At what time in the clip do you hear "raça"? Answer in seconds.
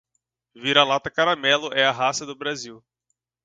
1.91-2.25